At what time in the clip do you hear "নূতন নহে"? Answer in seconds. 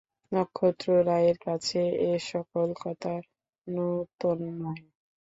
3.67-4.85